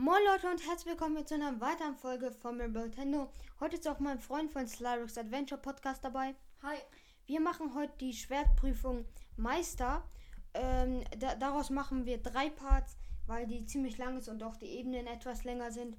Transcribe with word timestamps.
Moin 0.00 0.22
Leute 0.32 0.48
und 0.48 0.64
herzlich 0.64 0.92
willkommen 0.92 1.26
zu 1.26 1.34
einer 1.34 1.60
weiteren 1.60 1.96
Folge 1.96 2.30
von 2.30 2.56
Nintendo. 2.56 3.28
Heute 3.58 3.74
ist 3.74 3.88
auch 3.88 3.98
mein 3.98 4.20
Freund 4.20 4.52
von 4.52 4.64
Slyrix 4.68 5.18
Adventure 5.18 5.60
Podcast 5.60 6.04
dabei. 6.04 6.36
Hi. 6.62 6.76
Wir 7.26 7.40
machen 7.40 7.74
heute 7.74 7.94
die 7.98 8.12
Schwertprüfung 8.12 9.06
Meister. 9.36 10.08
Ähm, 10.54 11.02
da, 11.18 11.34
daraus 11.34 11.70
machen 11.70 12.06
wir 12.06 12.18
drei 12.18 12.48
Parts, 12.48 12.96
weil 13.26 13.48
die 13.48 13.66
ziemlich 13.66 13.98
lang 13.98 14.16
ist 14.18 14.28
und 14.28 14.44
auch 14.44 14.56
die 14.56 14.68
Ebenen 14.68 15.08
etwas 15.08 15.42
länger 15.42 15.72
sind. 15.72 15.96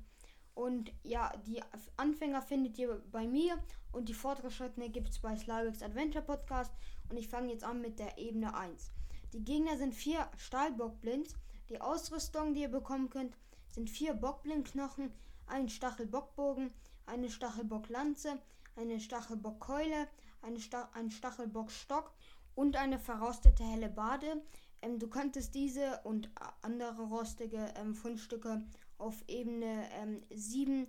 Und 0.54 0.93
ja, 1.04 1.34
die 1.45 1.61
Anfänger 1.97 2.41
findet 2.41 2.77
ihr 2.77 3.04
bei 3.11 3.27
mir 3.27 3.61
und 3.91 4.07
die 4.07 4.13
Fortgeschrittene 4.13 4.89
gibt 4.89 5.09
es 5.09 5.20
bei 5.20 5.36
Slyrix 5.36 5.84
Adventure 5.84 6.23
Podcast. 6.23 6.71
Und 7.09 7.18
ich 7.18 7.27
fange 7.27 7.52
jetzt 7.52 7.66
an 7.66 7.81
mit 7.81 8.00
der 8.00 8.18
Ebene 8.18 8.55
1. 8.55 8.93
Die 9.34 9.43
Gegner 9.43 9.75
sind 9.75 9.93
vier 9.93 10.29
Stahlbockblinds. 10.38 11.36
Die 11.68 11.81
Ausrüstung, 11.81 12.54
die 12.54 12.61
ihr 12.61 12.70
bekommen 12.70 13.09
könnt, 13.09 13.36
sind 13.80 13.89
vier 13.89 14.14
Bockblindknochen, 14.14 15.09
ein 15.48 15.70
Stachelbockbogen, 15.70 16.69
eine 17.06 17.29
Stachelbocklanze, 17.29 18.38
eine 18.75 19.00
Stachelbockkeule, 19.00 20.10
eine 20.42 20.60
Sta 20.60 20.89
ein 20.93 21.10
Stachelbockstock 21.10 22.11
und 22.55 22.75
eine 22.75 23.00
verrostete 23.00 23.64
helle 23.64 23.88
Bade. 23.88 24.42
Ähm, 24.82 25.00
du 25.00 25.07
könntest 25.07 25.55
diese 25.55 26.02
und 26.04 26.29
andere 26.61 27.04
rostige 27.04 27.74
ähm, 27.78 27.96
Fundstücke 27.96 28.61
auf 28.97 29.24
Ebene 29.29 29.88
ähm, 29.93 30.24
7 30.30 30.86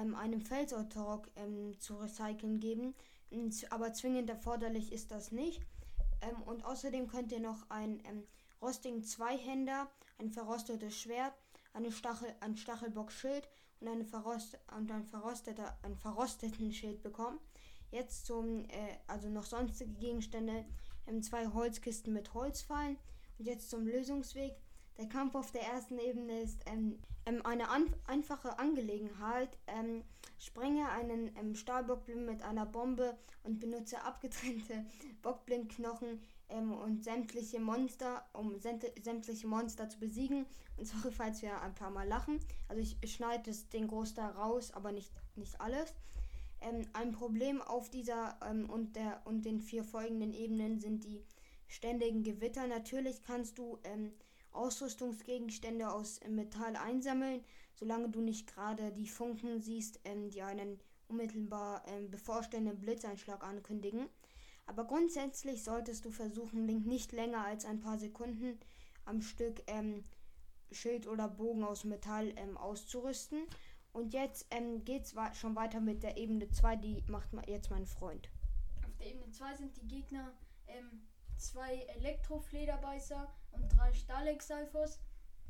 ähm, 0.00 0.16
einem 0.16 0.40
Felsautorok 0.40 1.28
ähm, 1.36 1.78
zu 1.78 1.94
recyceln 1.94 2.58
geben. 2.58 2.96
Aber 3.70 3.92
zwingend 3.92 4.28
erforderlich 4.28 4.90
ist 4.90 5.12
das 5.12 5.30
nicht. 5.30 5.62
Ähm, 6.22 6.42
und 6.42 6.64
außerdem 6.64 7.06
könnt 7.06 7.30
ihr 7.30 7.38
noch 7.38 7.70
einen 7.70 8.00
ähm, 8.04 8.24
rostigen 8.60 9.04
Zweihänder, 9.04 9.86
ein 10.18 10.32
verrostetes 10.32 11.00
Schwert, 11.00 11.34
eine 11.72 11.92
Stachel, 11.92 12.34
ein 12.40 12.56
Stachelbockschild 12.56 13.48
und, 13.80 13.88
eine 13.88 14.04
verrost, 14.04 14.58
und 14.76 14.90
ein 14.90 15.04
verrosteter, 15.04 15.76
einen 15.82 15.96
verrosteten 15.96 16.72
Schild 16.72 17.02
bekommen. 17.02 17.38
Jetzt 17.90 18.26
zum, 18.26 18.64
äh, 18.66 18.98
also 19.06 19.28
noch 19.28 19.44
sonstige 19.44 19.92
Gegenstände, 19.94 20.64
ähm, 21.06 21.22
zwei 21.22 21.48
Holzkisten 21.48 22.12
mit 22.12 22.32
Holzfallen. 22.34 22.96
Und 23.38 23.46
jetzt 23.46 23.70
zum 23.70 23.86
Lösungsweg. 23.86 24.54
Der 24.98 25.08
Kampf 25.08 25.34
auf 25.34 25.50
der 25.52 25.62
ersten 25.62 25.98
Ebene 25.98 26.40
ist 26.40 26.60
ähm, 26.66 26.98
ähm, 27.26 27.44
eine 27.44 27.68
an 27.68 27.94
einfache 28.06 28.58
Angelegenheit. 28.58 29.58
Ähm, 29.66 30.04
sprenge 30.38 30.88
einen 30.90 31.34
ähm, 31.36 31.54
Stahlbockblind 31.54 32.26
mit 32.26 32.42
einer 32.42 32.66
Bombe 32.66 33.16
und 33.42 33.60
benutze 33.60 34.02
abgetrennte 34.02 34.84
Bockblindknochen 35.22 36.20
ähm, 36.52 36.72
und 36.72 37.02
sämtliche 37.04 37.60
Monster, 37.60 38.24
um 38.32 38.58
sämtliche 38.58 39.46
Monster 39.46 39.88
zu 39.88 39.98
besiegen. 39.98 40.46
Und 40.76 40.86
sorry, 40.86 41.12
falls 41.16 41.42
wir 41.42 41.60
ein 41.60 41.74
paar 41.74 41.90
Mal 41.90 42.06
lachen. 42.06 42.38
Also 42.68 42.82
ich 42.82 42.98
schneide 43.12 43.52
den 43.72 43.88
Großteil 43.88 44.30
raus, 44.30 44.70
aber 44.72 44.92
nicht, 44.92 45.12
nicht 45.36 45.60
alles. 45.60 45.94
Ähm, 46.60 46.86
ein 46.92 47.12
Problem 47.12 47.60
auf 47.60 47.90
dieser 47.90 48.38
ähm, 48.48 48.70
und, 48.70 48.96
der, 48.96 49.22
und 49.24 49.44
den 49.44 49.60
vier 49.60 49.84
folgenden 49.84 50.32
Ebenen 50.32 50.80
sind 50.80 51.04
die 51.04 51.24
ständigen 51.66 52.22
Gewitter. 52.22 52.66
Natürlich 52.66 53.22
kannst 53.22 53.58
du 53.58 53.78
ähm, 53.84 54.12
Ausrüstungsgegenstände 54.52 55.90
aus 55.90 56.20
Metall 56.28 56.76
einsammeln, 56.76 57.42
solange 57.74 58.10
du 58.10 58.20
nicht 58.20 58.46
gerade 58.46 58.92
die 58.92 59.08
Funken 59.08 59.60
siehst, 59.60 60.00
ähm, 60.04 60.30
die 60.30 60.42
einen 60.42 60.78
unmittelbar 61.08 61.82
ähm, 61.86 62.10
bevorstehenden 62.10 62.78
Blitzeinschlag 62.78 63.42
ankündigen. 63.44 64.08
Aber 64.66 64.84
grundsätzlich 64.84 65.64
solltest 65.64 66.04
du 66.04 66.10
versuchen, 66.10 66.66
Link 66.66 66.86
nicht 66.86 67.12
länger 67.12 67.44
als 67.44 67.64
ein 67.64 67.80
paar 67.80 67.98
Sekunden 67.98 68.58
am 69.04 69.20
Stück 69.20 69.62
ähm, 69.66 70.04
Schild 70.70 71.06
oder 71.06 71.28
Bogen 71.28 71.64
aus 71.64 71.84
Metall 71.84 72.32
ähm, 72.36 72.56
auszurüsten. 72.56 73.46
Und 73.92 74.14
jetzt 74.14 74.46
ähm, 74.50 74.82
es 74.86 75.14
schon 75.36 75.54
weiter 75.54 75.80
mit 75.80 76.02
der 76.02 76.16
Ebene 76.16 76.48
2, 76.48 76.76
die 76.76 77.02
macht 77.08 77.28
jetzt 77.46 77.70
mein 77.70 77.86
Freund. 77.86 78.30
Auf 78.86 78.96
der 78.96 79.08
Ebene 79.08 79.30
2 79.30 79.56
sind 79.56 79.76
die 79.76 79.88
Gegner 79.88 80.32
ähm, 80.66 81.02
zwei 81.36 81.80
Elektroflederbeißer 81.96 83.30
und 83.52 83.68
drei 83.76 83.92
Stahlexalfos. 83.92 85.00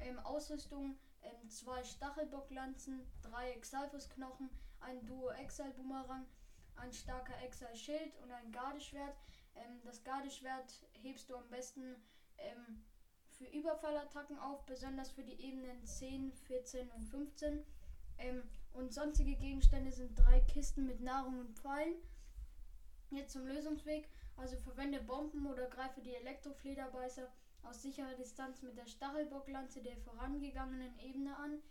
Ähm, 0.00 0.19
Ausrüstung 0.20 0.97
ähm, 1.22 1.48
zwei 1.48 1.84
Stachelbocklanzen, 1.84 3.06
drei 3.22 3.53
Exalfos-Knochen, 3.53 4.50
ein 4.81 5.04
Duo 5.06 5.31
Exal-Boomerang, 5.31 6.26
ein 6.77 6.93
starker 6.93 7.41
Exal-Schild 7.43 8.16
und 8.22 8.31
ein 8.31 8.53
Gardeschwert. 8.53 9.16
Ähm, 9.55 9.81
das 9.84 10.03
Gardeschwert 10.03 10.83
hebst 10.93 11.31
du 11.31 11.37
am 11.37 11.49
besten 11.50 11.97
ähm, 12.38 12.83
für 13.31 13.44
Überfallattacken 13.47 14.38
auf, 14.38 14.65
besonders 14.66 15.10
für 15.10 15.22
die 15.22 15.41
Ebenen 15.41 15.84
10, 15.84 16.33
14 16.33 16.91
und 16.91 17.05
15. 17.05 17.65
Ähm, 18.19 18.43
und 18.72 18.93
sonstige 18.93 19.34
Gegenstände 19.37 19.93
sind 19.93 20.19
drei 20.19 20.41
Kisten 20.41 20.87
mit 20.87 21.00
Nahrung 21.00 21.41
und 21.41 21.59
Pfeilen. 21.59 21.94
Jetzt 23.10 23.33
zum 23.33 23.47
Lösungsweg. 23.47 24.09
Also 24.37 24.56
verwende 24.56 25.00
Bomben 25.03 25.47
oder 25.47 25.66
greife 25.66 26.00
die 26.00 26.15
Elektroflederbeißer 26.15 27.28
aus 27.65 27.83
sicherer 27.83 28.15
Distanz 28.15 28.62
mit 28.62 28.77
der 28.77 28.87
Stachelbocklanze 28.87 29.83
der 29.83 29.97
vorangegangenen 29.99 30.99
Ebene 30.99 31.37
an. 31.37 31.62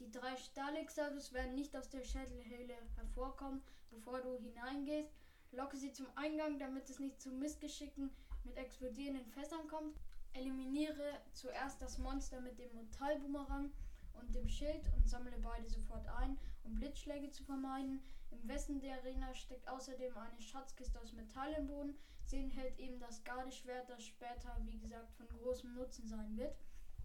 Die 0.00 0.10
drei 0.10 0.36
Stahlexalus 0.36 1.32
werden 1.32 1.54
nicht 1.54 1.76
aus 1.76 1.88
der 1.88 2.04
Schädelhöhle 2.04 2.74
hervorkommen, 2.96 3.62
bevor 3.90 4.20
du 4.20 4.38
hineingehst. 4.38 5.12
Locke 5.52 5.76
sie 5.76 5.92
zum 5.92 6.06
Eingang, 6.14 6.58
damit 6.58 6.88
es 6.88 7.00
nicht 7.00 7.20
zu 7.20 7.30
Missgeschicken 7.30 8.10
mit 8.44 8.56
explodierenden 8.56 9.26
Fässern 9.32 9.66
kommt. 9.66 9.98
Eliminiere 10.34 11.20
zuerst 11.32 11.80
das 11.82 11.98
Monster 11.98 12.40
mit 12.40 12.58
dem 12.58 12.72
Metallboomerang 12.74 13.72
und 14.14 14.34
dem 14.34 14.48
Schild 14.48 14.82
und 14.94 15.08
sammle 15.08 15.36
beide 15.38 15.68
sofort 15.68 16.06
ein, 16.06 16.38
um 16.64 16.74
Blitzschläge 16.74 17.30
zu 17.30 17.42
vermeiden. 17.44 18.00
Im 18.30 18.46
Westen 18.48 18.80
der 18.80 18.98
Arena 18.98 19.34
steckt 19.34 19.68
außerdem 19.68 20.16
eine 20.16 20.40
Schatzkiste 20.40 21.00
aus 21.00 21.12
Metall 21.12 21.52
im 21.54 21.66
Boden. 21.66 21.98
Sie 22.24 22.38
enthält 22.38 22.78
eben 22.78 23.00
das 23.00 23.24
Gardeschwert, 23.24 23.88
das 23.88 24.04
später, 24.04 24.56
wie 24.64 24.78
gesagt, 24.78 25.10
von 25.14 25.26
großem 25.28 25.74
Nutzen 25.74 26.06
sein 26.06 26.36
wird. 26.36 26.54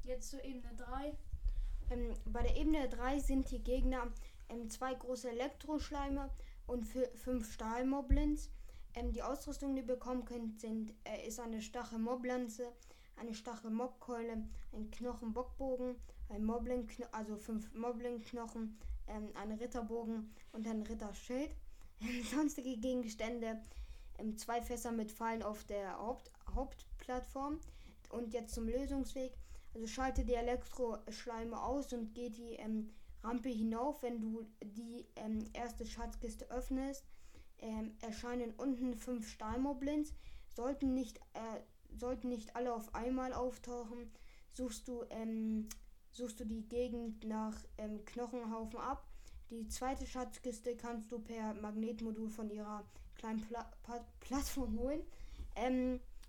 Jetzt 0.03 0.29
zur 0.31 0.43
Ebene 0.43 0.75
3. 0.75 1.15
Ähm, 1.89 2.13
bei 2.25 2.43
der 2.43 2.55
Ebene 2.55 2.89
3 2.89 3.19
sind 3.19 3.51
die 3.51 3.63
Gegner 3.63 4.11
ähm, 4.49 4.69
zwei 4.69 4.93
große 4.93 5.29
Elektroschleime 5.29 6.29
und 6.67 6.85
fünf 6.85 7.53
Stahlmoblins. 7.53 8.49
Ähm, 8.95 9.11
die 9.11 9.23
Ausrüstung, 9.23 9.75
die 9.75 9.81
ihr 9.81 9.87
bekommen 9.87 10.25
könnt, 10.25 10.59
sind, 10.59 10.93
äh, 11.03 11.27
ist 11.27 11.39
eine 11.39 11.61
Stachel-Moblanze, 11.61 12.71
eine 13.15 13.33
Stachel-Mobkeule, 13.33 14.43
ein 14.73 14.91
Knochenbockbogen, 14.91 15.95
ein 16.29 16.45
Moblin, 16.45 16.87
also 17.11 17.35
fünf 17.37 17.73
Moblin-Knochen, 17.73 18.77
ähm, 19.07 19.29
ein 19.35 19.51
Ritterbogen 19.51 20.33
und 20.51 20.67
ein 20.67 20.83
Ritterschild. 20.83 21.55
Sonstige 22.31 22.77
Gegenstände, 22.77 23.61
ähm, 24.17 24.37
zwei 24.37 24.61
Fässer 24.61 24.91
mit 24.91 25.11
Fallen 25.11 25.43
auf 25.43 25.63
der 25.65 25.97
Haupt 25.97 26.31
Hauptplattform. 26.53 27.59
Und 28.09 28.33
jetzt 28.33 28.53
zum 28.53 28.67
Lösungsweg. 28.67 29.33
Also 29.73 29.87
schalte 29.87 30.23
die 30.23 30.35
Elektroschleime 30.35 31.61
aus 31.61 31.93
und 31.93 32.13
geh 32.13 32.29
die 32.29 32.53
ähm, 32.53 32.93
Rampe 33.23 33.49
hinauf. 33.49 34.03
Wenn 34.03 34.21
du 34.21 34.45
die 34.63 35.05
ähm, 35.15 35.45
erste 35.53 35.85
Schatzkiste 35.85 36.49
öffnest, 36.51 37.05
ähm, 37.59 37.95
erscheinen 38.01 38.53
unten 38.57 38.95
fünf 38.95 39.29
Stahlmoblins. 39.29 40.13
Sollten 40.55 40.93
nicht, 40.93 41.17
äh, 41.33 41.61
sollten 41.97 42.29
nicht 42.29 42.55
alle 42.55 42.73
auf 42.73 42.93
einmal 42.93 43.33
auftauchen, 43.33 44.11
suchst 44.51 44.87
du 44.87 45.03
ähm, 45.09 45.67
suchst 46.11 46.39
du 46.39 46.45
die 46.45 46.67
Gegend 46.67 47.25
nach 47.25 47.55
ähm, 47.77 48.05
Knochenhaufen 48.05 48.79
ab. 48.79 49.07
Die 49.49 49.67
zweite 49.67 50.05
Schatzkiste 50.05 50.75
kannst 50.75 51.11
du 51.11 51.19
per 51.19 51.53
Magnetmodul 51.55 52.29
von 52.29 52.49
ihrer 52.49 52.85
kleinen 53.15 53.41
Pla 53.41 53.71
Plattform 54.19 54.77
holen. 54.79 55.01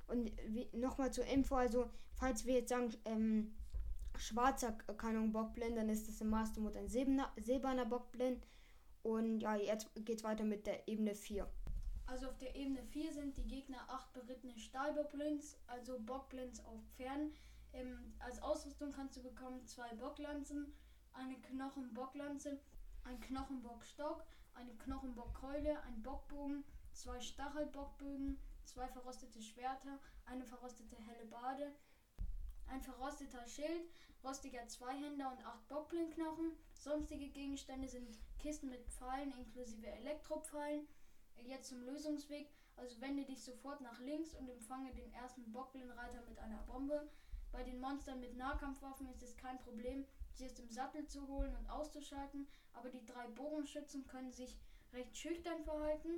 Und 0.06 0.32
nochmal 0.72 1.12
zur 1.12 1.24
Info, 1.26 1.56
also 1.56 1.90
falls 2.14 2.44
wir 2.44 2.54
jetzt 2.54 2.68
sagen, 2.70 2.94
ähm, 3.04 3.54
schwarzer 4.16 4.72
Kanon 4.72 5.32
Bockblind, 5.32 5.76
dann 5.76 5.88
ist 5.88 6.08
es 6.08 6.20
im 6.20 6.30
Master 6.30 6.60
Mode 6.60 6.78
ein 6.78 6.88
silberner 6.88 7.86
Bockblind. 7.86 8.46
Und 9.02 9.40
ja, 9.40 9.56
jetzt 9.56 9.90
geht's 9.96 10.24
weiter 10.24 10.44
mit 10.44 10.66
der 10.66 10.88
Ebene 10.88 11.14
4. 11.14 11.46
Also 12.06 12.28
auf 12.28 12.38
der 12.38 12.54
Ebene 12.54 12.82
4 12.82 13.12
sind 13.12 13.36
die 13.36 13.46
Gegner 13.46 13.78
8 13.88 14.12
berittene 14.12 14.58
Stahlbockblinds, 14.58 15.58
also 15.66 15.98
Bockblinds 16.00 16.64
auf 16.64 16.80
Pferden. 16.96 17.34
Ähm, 17.72 18.14
als 18.18 18.40
Ausrüstung 18.42 18.92
kannst 18.92 19.16
du 19.16 19.22
bekommen 19.22 19.66
zwei 19.66 19.88
Bocklanzen, 19.94 20.72
eine 21.12 21.34
Knochenbocklanze, 21.40 22.60
ein 23.04 23.20
Knochenbockstock, 23.20 24.24
eine 24.54 24.74
Knochenbockkeule, 24.74 25.82
ein 25.82 26.02
Bockbogen, 26.02 26.64
zwei 26.92 27.20
Stachelbockbögen, 27.20 28.38
zwei 28.66 28.88
verrostete 28.88 29.42
Schwerter, 29.42 30.00
eine 30.24 30.44
verrostete 30.44 30.96
helle 30.96 31.26
Bade, 31.26 31.74
ein 32.66 32.82
verrosteter 32.82 33.46
Schild, 33.46 33.90
rostiger 34.22 34.66
Zweihänder 34.66 35.30
und 35.30 35.44
acht 35.46 35.68
Bockblindknochen. 35.68 36.52
Sonstige 36.72 37.28
Gegenstände 37.28 37.88
sind 37.88 38.18
Kisten 38.38 38.70
mit 38.70 38.84
Pfeilen 38.88 39.32
inklusive 39.32 39.86
Elektropfeilen. 39.86 40.86
Jetzt 41.44 41.68
zum 41.68 41.82
Lösungsweg. 41.82 42.48
Also 42.76 43.00
wende 43.00 43.24
dich 43.24 43.44
sofort 43.44 43.80
nach 43.80 44.00
links 44.00 44.34
und 44.34 44.48
empfange 44.48 44.92
den 44.94 45.12
ersten 45.12 45.52
Bockblindreiter 45.52 46.22
mit 46.28 46.38
einer 46.38 46.62
Bombe. 46.62 47.08
Bei 47.52 47.62
den 47.62 47.78
Monstern 47.78 48.18
mit 48.18 48.36
Nahkampfwaffen 48.36 49.08
ist 49.08 49.22
es 49.22 49.36
kein 49.36 49.60
Problem, 49.60 50.04
sie 50.32 50.46
aus 50.46 50.54
dem 50.54 50.68
Sattel 50.68 51.06
zu 51.06 51.28
holen 51.28 51.54
und 51.54 51.70
auszuschalten, 51.70 52.48
aber 52.72 52.88
die 52.88 53.06
drei 53.06 53.28
Bogenschützen 53.28 54.04
können 54.08 54.32
sich 54.32 54.58
recht 54.92 55.16
schüchtern 55.16 55.62
verhalten. 55.62 56.10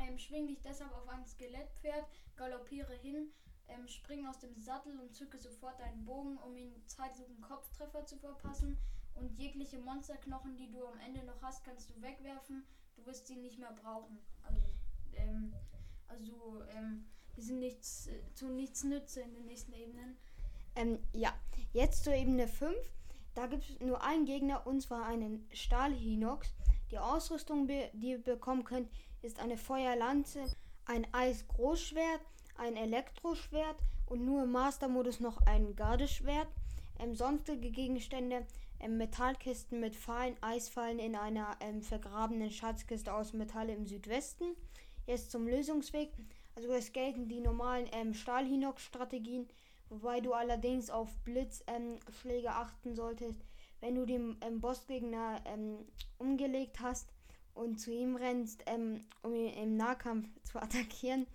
Ähm, 0.00 0.18
schwing 0.18 0.46
dich 0.46 0.60
deshalb 0.62 0.92
auf 0.92 1.08
ein 1.08 1.26
Skelettpferd, 1.26 2.06
galoppiere 2.36 2.94
hin, 2.94 3.30
ähm, 3.68 3.86
spring 3.86 4.26
aus 4.26 4.38
dem 4.38 4.56
Sattel 4.56 4.98
und 4.98 5.14
zücke 5.14 5.38
sofort 5.38 5.78
deinen 5.80 6.04
Bogen, 6.04 6.38
um 6.38 6.56
ihn 6.56 6.72
zeitlichen 6.86 7.40
Kopftreffer 7.40 8.04
zu 8.06 8.16
verpassen. 8.18 8.78
Und 9.14 9.38
jegliche 9.38 9.78
Monsterknochen, 9.78 10.56
die 10.56 10.70
du 10.70 10.86
am 10.86 10.98
Ende 11.00 11.24
noch 11.24 11.42
hast, 11.42 11.64
kannst 11.64 11.90
du 11.90 12.00
wegwerfen. 12.00 12.64
Du 12.96 13.04
wirst 13.06 13.26
sie 13.26 13.36
nicht 13.36 13.58
mehr 13.58 13.72
brauchen. 13.72 14.18
Also, 14.42 14.62
ähm, 15.14 15.52
also 16.08 16.62
ähm, 16.76 17.04
die 17.36 17.42
sind 17.42 17.58
nichts, 17.58 18.06
äh, 18.06 18.20
zu 18.34 18.48
nichts 18.48 18.84
nütze 18.84 19.20
in 19.20 19.34
den 19.34 19.46
nächsten 19.46 19.72
Ebenen. 19.72 20.16
Ähm, 20.76 20.98
ja, 21.12 21.34
jetzt 21.72 22.04
zur 22.04 22.14
Ebene 22.14 22.48
5. 22.48 22.74
Da 23.34 23.46
gibt 23.46 23.68
es 23.68 23.80
nur 23.80 24.02
einen 24.02 24.24
Gegner 24.24 24.66
und 24.66 24.80
zwar 24.80 25.06
einen 25.06 25.46
Stahlhinox. 25.52 26.54
Die 26.90 26.98
Ausrüstung, 26.98 27.68
die 27.68 27.90
ihr 28.00 28.22
bekommen 28.22 28.64
könnt, 28.64 28.90
ist 29.22 29.38
eine 29.40 29.56
Feuerlanze, 29.56 30.44
ein 30.86 31.06
Eisgroßschwert, 31.12 32.20
ein 32.56 32.76
Elektroschwert 32.76 33.76
und 34.06 34.24
nur 34.24 34.42
im 34.42 34.52
Master-Modus 34.52 35.20
noch 35.20 35.40
ein 35.46 35.76
Gardeschwert. 35.76 36.48
Ähm, 36.98 37.14
sonstige 37.14 37.70
Gegenstände, 37.70 38.46
ähm, 38.80 38.98
Metallkisten 38.98 39.80
mit 39.80 39.96
Fallen, 39.96 40.36
Eisfallen 40.42 40.98
in 40.98 41.16
einer 41.16 41.56
ähm, 41.60 41.82
vergrabenen 41.82 42.50
Schatzkiste 42.50 43.14
aus 43.14 43.32
Metall 43.32 43.70
im 43.70 43.86
Südwesten. 43.86 44.56
Jetzt 45.06 45.30
zum 45.30 45.46
Lösungsweg. 45.46 46.12
Also 46.56 46.72
es 46.72 46.92
gelten 46.92 47.28
die 47.28 47.40
normalen 47.40 47.88
ähm, 47.92 48.12
Stahl-Hinox-Strategien, 48.12 49.48
wobei 49.88 50.20
du 50.20 50.34
allerdings 50.34 50.90
auf 50.90 51.08
Blitzschläge 51.24 52.48
ähm, 52.48 52.48
achten 52.48 52.94
solltest. 52.94 53.40
Wenn 53.80 53.94
du 53.94 54.04
den 54.04 54.36
ähm, 54.42 54.60
Bossgegner 54.60 55.40
ähm, 55.46 55.78
umgelegt 56.18 56.80
hast 56.80 57.08
und 57.54 57.78
zu 57.78 57.92
ihm 57.92 58.16
rennst, 58.16 58.64
ähm, 58.66 59.04
um 59.22 59.34
ihn 59.34 59.52
im 59.54 59.76
Nahkampf 59.76 60.28
zu 60.44 60.60
attackieren, 60.60 61.26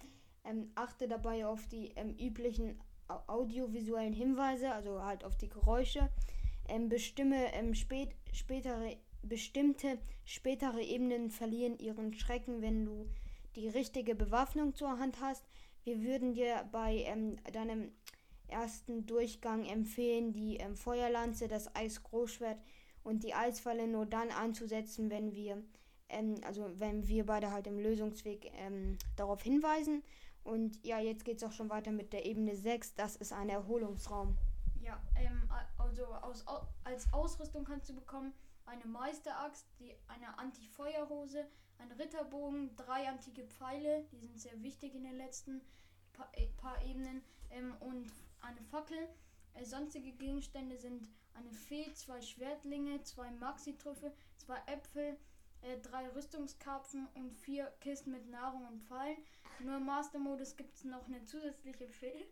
ähm, 0.44 0.72
achte 0.76 1.08
dabei 1.08 1.46
auf 1.46 1.68
die 1.68 1.94
üblichen 2.20 2.80
audiovisuellen 3.28 4.14
Hinweise, 4.14 4.72
also 4.72 5.04
halt 5.04 5.24
auf 5.24 5.38
die 5.38 5.50
Geräusche. 5.50 6.10
bestimme 6.90 7.52
spät, 7.76 8.16
spätere, 8.34 8.98
bestimmte 9.22 10.00
spätere 10.24 10.82
Ebenen 10.82 11.30
verlieren 11.30 11.78
ihren 11.78 12.14
Schrecken, 12.14 12.62
wenn 12.62 12.86
du 12.86 13.08
die 13.56 13.68
richtige 13.68 14.16
Bewaffnung 14.16 14.74
zur 14.74 14.98
Hand 15.00 15.22
hast. 15.22 15.46
Wir 15.84 16.02
würden 16.02 16.34
dir 16.34 16.68
bei 16.72 17.04
ähm, 17.06 17.38
deinem 17.54 17.92
ersten 18.48 19.06
Durchgang 19.06 19.66
empfehlen, 19.66 20.34
die 20.34 20.58
ähm, 20.58 20.76
Feuerlanze, 20.76 21.48
das 21.48 21.76
Eisgroßschwert 21.76 22.60
und 23.04 23.24
die 23.24 23.34
Eisfalle 23.34 23.88
nur 23.88 24.06
dann 24.06 24.30
anzusetzen, 24.30 25.10
wenn 25.10 25.34
wir, 25.34 25.64
ähm, 26.10 26.36
also 26.46 26.70
wenn 26.78 27.08
wir 27.08 27.26
beide 27.26 27.52
halt 27.52 27.68
im 27.68 27.80
Lösungsweg 27.80 28.52
ähm, 28.56 28.98
darauf 29.16 29.42
hinweisen. 29.42 30.04
Und 30.44 30.84
ja, 30.86 31.00
jetzt 31.00 31.26
geht 31.26 31.38
es 31.38 31.44
auch 31.44 31.52
schon 31.52 31.70
weiter 31.70 31.92
mit 31.92 32.14
der 32.14 32.26
Ebene 32.26 32.56
6. 32.56 32.96
Das 32.96 33.16
ist 33.16 33.34
ein 33.34 33.50
Erholungsraum. 33.50 34.38
Ja, 34.82 35.02
ähm, 35.16 35.50
also 35.78 36.06
aus, 36.06 36.46
als 36.84 37.12
Ausrüstung 37.12 37.64
kannst 37.64 37.90
du 37.90 37.96
bekommen 37.96 38.34
eine 38.66 38.86
Meisteraxt, 38.86 39.66
die, 39.80 39.96
eine 40.08 40.38
Anti-Feuerhose, 40.38 41.46
ein 41.78 41.92
Ritterbogen, 41.92 42.76
drei 42.76 43.08
antike 43.08 43.46
Pfeile, 43.46 44.06
die 44.12 44.18
sind 44.18 44.40
sehr 44.40 44.62
wichtig 44.62 44.96
in 44.96 45.04
den 45.04 45.18
letzten 45.18 45.62
paar, 46.14 46.30
äh, 46.34 46.48
paar 46.58 46.84
Ebenen, 46.84 47.22
ähm, 47.52 47.76
und 47.80 48.12
eine 48.42 48.62
Fackel. 48.62 49.10
Äh, 49.54 49.66
sonstige 49.66 50.12
Gegenstände 50.12 50.78
sind 50.78 51.10
eine 51.34 51.52
Fee, 51.52 51.94
zwei 51.94 52.22
Schwertlinge, 52.22 53.02
zwei 53.04 53.30
Maxi-Trüffel, 53.32 54.14
zwei 54.38 54.58
Äpfel, 54.68 55.18
äh, 55.66 55.80
drei 55.80 56.08
Rüstungskarpfen 56.10 57.08
und 57.16 57.34
vier 57.34 57.66
Kisten 57.82 58.12
mit 58.12 58.30
Nahrung 58.30 58.68
und 58.68 58.84
Pfeilen. 58.84 59.18
Nur 59.60 59.78
im 59.78 59.86
Master-Modus 59.86 60.56
gibt 60.56 60.76
es 60.76 60.84
noch 60.84 61.08
eine 61.08 61.24
zusätzliche 61.26 61.88
Fee. 61.88 62.26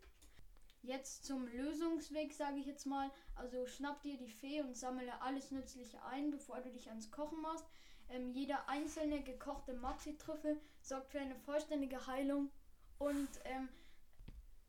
Jetzt 0.81 1.25
zum 1.25 1.47
Lösungsweg, 1.47 2.33
sage 2.33 2.59
ich 2.59 2.65
jetzt 2.65 2.85
mal. 2.85 3.09
Also 3.35 3.65
schnapp 3.65 4.01
dir 4.01 4.17
die 4.17 4.29
Fee 4.29 4.61
und 4.61 4.75
sammle 4.75 5.21
alles 5.21 5.51
Nützliche 5.51 6.03
ein, 6.03 6.29
bevor 6.29 6.59
du 6.61 6.69
dich 6.71 6.89
ans 6.89 7.09
Kochen 7.09 7.41
machst. 7.41 7.65
Ähm, 8.09 8.31
jeder 8.31 8.67
einzelne 8.67 9.21
gekochte 9.23 9.73
Maxi-Trüffel 9.73 10.59
sorgt 10.81 11.09
für 11.09 11.19
eine 11.19 11.35
vollständige 11.35 12.05
Heilung 12.05 12.51
und 12.99 13.29
ähm, 13.45 13.69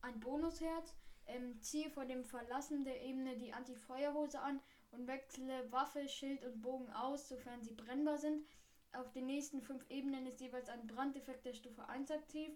ein 0.02 0.20
Bonusherz. 0.20 0.94
Ähm, 1.26 1.60
ziehe 1.60 1.90
vor 1.90 2.04
dem 2.04 2.24
Verlassen 2.24 2.84
der 2.84 3.02
Ebene 3.02 3.36
die 3.36 3.52
Anti-Feuerhose 3.52 4.40
an 4.40 4.60
und 4.94 5.06
wechsle 5.06 5.70
Waffe, 5.72 6.08
Schild 6.08 6.44
und 6.44 6.62
Bogen 6.62 6.90
aus, 6.92 7.28
sofern 7.28 7.62
sie 7.62 7.74
brennbar 7.74 8.18
sind. 8.18 8.46
Auf 8.92 9.10
den 9.12 9.26
nächsten 9.26 9.60
fünf 9.60 9.84
Ebenen 9.90 10.26
ist 10.26 10.40
jeweils 10.40 10.68
ein 10.68 10.86
Brandeffekt 10.86 11.44
der 11.44 11.52
Stufe 11.52 11.88
1 11.88 12.10
aktiv. 12.10 12.52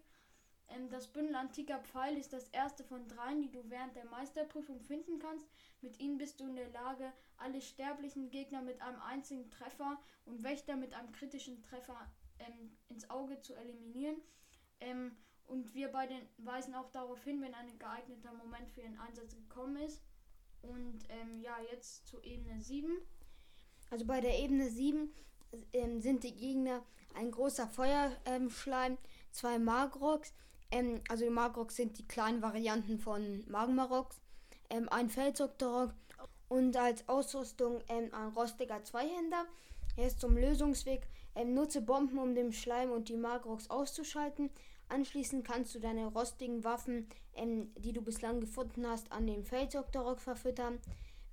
Ähm, 0.69 0.88
das 0.90 1.08
Bündel 1.08 1.35
antiker 1.35 1.81
Pfeil 1.81 2.17
ist 2.17 2.32
das 2.32 2.49
erste 2.49 2.85
von 2.85 3.08
dreien, 3.08 3.43
die 3.43 3.50
du 3.50 3.69
während 3.70 3.96
der 3.96 4.05
Meisterprüfung 4.06 4.81
finden 4.81 5.19
kannst. 5.19 5.46
Mit 5.81 5.99
ihnen 6.00 6.19
bist 6.19 6.40
du 6.40 6.46
in 6.46 6.56
der 6.56 6.70
Lage, 6.70 7.12
alle 7.38 7.61
sterblichen 7.61 8.31
Gegner 8.31 8.62
mit 8.62 8.81
einem 8.82 9.00
einzigen 9.02 9.50
Treffer 9.50 9.99
und 10.26 10.43
Wächter 10.43 10.76
mit 10.76 10.94
einem 10.94 11.12
kritischen 11.12 11.62
Treffer 11.62 12.11
ähm, 12.38 12.76
ins 12.88 13.08
Auge 13.11 13.40
zu 13.40 13.55
eliminieren. 13.55 14.17
Ähm, 14.81 15.17
und 15.46 15.75
wir 15.75 15.88
beide 15.88 16.14
weisen 16.37 16.75
auch 16.75 16.90
darauf 16.90 17.25
hin, 17.25 17.40
wenn 17.40 17.55
ein 17.55 17.79
geeigneter 17.79 18.32
Moment 18.35 18.70
für 18.70 18.82
ihren 18.82 18.99
Einsatz 19.00 19.35
gekommen 19.35 19.76
ist. 19.76 20.02
Und 20.62 21.00
ähm, 21.08 21.40
ja, 21.40 21.56
jetzt 21.70 22.06
zur 22.06 22.22
Ebene 22.25 22.60
7. 22.60 22.90
Also 23.90 24.05
bei 24.05 24.20
der 24.20 24.38
Ebene 24.38 24.69
7 24.69 25.10
ähm, 25.72 26.00
sind 26.00 26.25
die 26.25 26.34
Gegner 26.34 26.82
ein 27.14 27.31
großer 27.31 27.66
Feuerschleim, 27.69 28.99
zwei 29.32 29.58
Magroks, 29.58 30.32
ähm, 30.70 31.00
also 31.08 31.25
die 31.25 31.31
Magroks 31.31 31.76
sind 31.76 31.99
die 31.99 32.06
kleinen 32.06 32.43
Varianten 32.43 32.99
von 32.99 33.44
Magmaroks, 33.49 34.20
ähm, 34.70 34.88
ein 34.90 35.08
Feldzoktorok 35.08 35.94
und 36.49 36.76
als 36.76 37.08
Ausrüstung 37.08 37.81
ähm, 37.88 38.12
ein 38.12 38.28
rostiger 38.28 38.82
Zweihänder. 38.84 39.46
Erst 39.96 40.20
zum 40.20 40.37
Lösungsweg. 40.37 41.08
Ähm, 41.34 41.54
nutze 41.54 41.81
Bomben, 41.81 42.19
um 42.19 42.34
den 42.34 42.52
Schleim 42.52 42.90
und 42.90 43.08
die 43.08 43.16
Magroks 43.16 43.70
auszuschalten. 43.70 44.50
Anschließend 44.88 45.44
kannst 45.46 45.75
du 45.75 45.81
deine 45.81 46.06
rostigen 46.06 46.64
Waffen, 46.64 47.06
ähm, 47.35 47.70
die 47.76 47.93
du 47.93 48.02
bislang 48.02 48.40
gefunden 48.40 48.87
hast, 48.87 49.12
an 49.12 49.26
den 49.26 49.44
Feldzoktorok 49.44 50.20
verfüttern. 50.20 50.79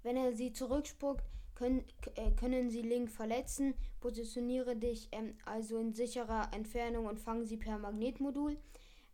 Wenn 0.03 0.17
er 0.17 0.33
sie 0.33 0.51
zurückspuckt, 0.51 1.23
können, 1.55 1.85
äh, 2.15 2.31
können 2.31 2.69
sie 2.69 2.81
Link 2.81 3.09
verletzen. 3.09 3.73
Positioniere 4.01 4.75
dich 4.75 5.07
ähm, 5.11 5.35
also 5.45 5.79
in 5.79 5.93
sicherer 5.93 6.49
Entfernung 6.53 7.05
und 7.05 7.19
fange 7.19 7.45
sie 7.45 7.57
per 7.57 7.79
Magnetmodul. 7.79 8.57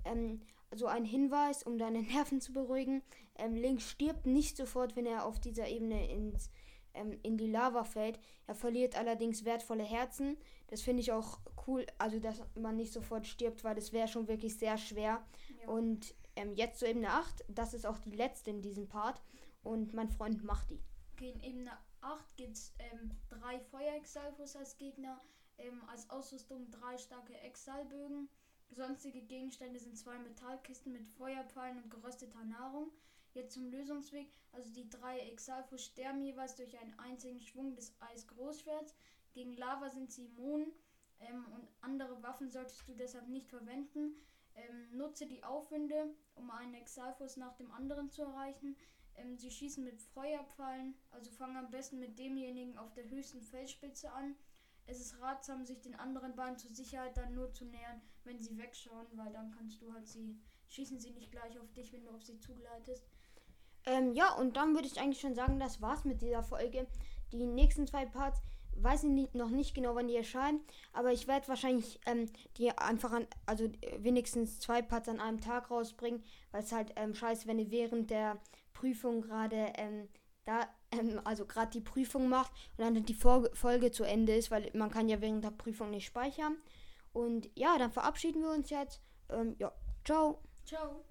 Ähm, 0.06 0.42
so 0.74 0.88
ein 0.88 1.06
Hinweis, 1.06 1.64
um 1.64 1.78
deine 1.78 2.02
Nerven 2.02 2.42
zu 2.42 2.52
beruhigen. 2.52 3.04
Ähm, 3.38 3.56
Link 3.56 3.82
stirbt 3.82 4.26
nicht 4.26 4.58
sofort, 4.58 4.96
wenn 4.96 5.06
er 5.06 5.26
auf 5.26 5.40
dieser 5.40 5.68
Ebene 5.68 6.10
ins, 6.12 6.50
ähm, 6.94 7.20
in 7.24 7.38
die 7.38 7.48
Lava 7.48 7.84
fällt. 7.84 8.20
Er 8.48 8.56
verliert 8.56 8.98
allerdings 8.98 9.46
wertvolle 9.46 9.84
Herzen. 9.84 10.38
Das 10.68 10.82
finde 10.82 11.02
ich 11.02 11.12
auch 11.12 11.40
cool, 11.68 11.86
also 11.98 12.20
dass 12.20 12.42
man 12.56 12.76
nicht 12.76 12.94
sofort 12.94 13.28
stirbt, 13.28 13.64
weil 13.64 13.76
das 13.76 13.94
wäre 13.94 14.08
schon 14.08 14.28
wirklich 14.28 14.58
sehr 14.58 14.78
schwer. 14.78 15.26
Ja. 15.62 15.68
Und 15.68 16.14
ähm, 16.36 16.54
jetzt 16.56 16.80
zur 16.80 16.88
Ebene 16.88 17.10
8, 17.10 17.46
das 17.48 17.74
ist 17.74 17.86
auch 17.86 18.00
die 18.00 18.12
letzte 18.12 18.50
in 18.50 18.62
diesem 18.62 18.88
Part. 18.88 19.22
Und 19.64 19.94
mein 19.94 20.10
Freund 20.10 20.44
macht 20.44 20.72
die. 20.72 20.82
Okay, 21.14 21.32
in 21.32 21.44
Ebene 21.44 21.72
8 22.02 22.38
gibt 22.38 22.58
es 22.58 22.74
ähm, 22.80 23.12
drei 23.30 23.60
Feuer-Exalfos 23.60 24.56
als 24.56 24.78
Gegner, 24.78 25.22
ähm, 25.58 25.82
als 25.88 26.10
Ausrüstung 26.10 26.72
drei 26.72 26.98
starke 26.98 27.38
Exalbögen. 27.42 28.30
Sonstige 28.72 29.22
Gegenstände 29.22 29.80
sind 29.80 29.98
zwei 29.98 30.18
Metallkisten 30.18 30.94
mit 30.94 31.06
Feuerpfeilen 31.06 31.84
und 31.84 31.92
gerösteter 31.92 32.44
Nahrung. 32.46 32.92
Jetzt 33.34 33.54
zum 33.54 33.70
Lösungsweg. 33.70 34.28
Also 34.52 34.72
die 34.74 34.90
drei 34.90 35.20
Exalfos 35.20 35.86
sterben 35.86 36.22
jeweils 36.22 36.56
durch 36.56 36.78
einen 36.78 36.98
einzigen 37.00 37.42
Schwung 37.42 37.76
des 37.76 37.96
Eisgroßschwerts. 38.00 38.96
Gegen 39.34 39.56
Lava 39.56 39.90
sind 39.90 40.12
sie 40.12 40.26
immun 40.26 40.72
ähm, 41.20 41.46
und 41.54 41.68
andere 41.82 42.22
Waffen 42.24 42.50
solltest 42.50 42.88
du 42.88 42.94
deshalb 42.94 43.28
nicht 43.28 43.48
verwenden. 43.48 44.16
Ähm, 44.56 44.98
nutze 44.98 45.28
die 45.28 45.44
Aufwinde, 45.44 46.14
um 46.36 46.52
einen 46.52 46.74
Exalfos 46.74 47.38
nach 47.38 47.56
dem 47.56 47.72
anderen 47.72 48.10
zu 48.10 48.24
erreichen. 48.24 48.76
Ähm, 49.16 49.38
sie 49.38 49.52
schießen 49.52 49.84
mit 49.84 50.02
Feuerpfeilen, 50.02 50.96
also 51.12 51.32
fang 51.32 51.56
am 51.56 51.70
besten 51.70 52.00
mit 52.00 52.18
demjenigen 52.20 52.78
auf 52.78 52.94
der 52.94 53.10
höchsten 53.10 53.42
Felsspitze 53.42 54.12
an. 54.12 54.36
Es 54.88 55.00
ist 55.00 55.22
ratsam, 55.22 55.64
sich 55.66 55.80
den 55.80 55.96
anderen 55.96 56.36
beiden 56.36 56.58
zur 56.58 56.72
Sicherheit 56.72 57.16
dann 57.16 57.34
nur 57.34 57.54
zu 57.54 57.66
nähern, 57.66 58.02
wenn 58.24 58.42
sie 58.42 58.58
wegschauen, 58.58 59.08
weil 59.14 59.32
dann 59.32 59.52
kannst 59.52 59.82
du 59.82 59.94
halt 59.94 60.08
sie, 60.08 60.38
schießen 60.68 61.00
sie 61.00 61.12
nicht 61.12 61.32
gleich 61.32 61.58
auf 61.60 61.72
dich, 61.74 61.94
wenn 61.94 62.04
du 62.04 62.10
auf 62.10 62.24
sie 62.24 62.40
zugleitest. 62.40 63.06
Ähm, 63.86 64.14
ja, 64.14 64.34
und 64.34 64.58
dann 64.58 64.74
würde 64.74 64.88
ich 64.88 65.00
eigentlich 65.00 65.22
schon 65.22 65.36
sagen, 65.36 65.60
das 65.60 65.82
war's 65.82 66.06
mit 66.06 66.22
dieser 66.22 66.44
Folge. 66.44 66.88
Die 67.32 67.46
nächsten 67.46 67.88
zwei 67.88 68.06
Parts, 68.06 68.42
weiß 68.76 69.04
ich 69.04 69.10
nicht, 69.10 69.36
noch 69.36 69.50
nicht 69.50 69.74
genau, 69.74 69.96
wann 69.96 70.08
die 70.08 70.16
erscheinen, 70.16 70.62
aber 70.94 71.12
ich 71.12 71.28
werde 71.28 71.48
wahrscheinlich 71.48 72.00
ähm, 72.06 72.30
die 72.58 72.78
einfach 72.78 73.12
an, 73.12 73.28
also 73.46 73.70
wenigstens 73.98 74.60
zwei 74.60 74.82
Parts 74.82 75.10
an 75.10 75.20
einem 75.20 75.40
Tag 75.40 75.72
rausbringen, 75.72 76.24
weil 76.52 76.64
es 76.64 76.72
halt 76.72 76.94
ähm, 76.96 77.14
scheiße, 77.14 77.48
wenn 77.48 77.60
ihr 77.60 77.72
während 77.72 78.10
der 78.10 78.38
Prüfung 78.74 79.22
gerade 79.22 79.74
ähm, 79.78 80.10
da 80.46 80.68
ähm, 80.92 81.22
also 81.24 81.46
gerade 81.46 81.72
die 81.72 81.82
Prüfung 81.82 82.28
macht 82.28 82.52
und 82.78 82.84
dann 82.84 83.06
die 83.06 83.14
Folge 83.14 83.92
zu 83.92 84.04
Ende 84.04 84.36
ist, 84.36 84.52
weil 84.52 84.70
man 84.74 84.92
kann 84.92 85.10
ja 85.10 85.22
während 85.22 85.44
der 85.44 85.52
Prüfung 85.52 85.92
nicht 85.92 86.06
speichern. 86.06 86.58
Und 87.14 87.50
ja, 87.56 87.78
dann 87.78 87.92
verabschieden 87.92 88.42
wir 88.42 88.52
uns 88.52 88.70
jetzt. 88.70 89.02
Ähm, 89.30 89.56
ja, 89.60 89.72
ciao. 90.04 90.40
Ciao. 90.66 91.04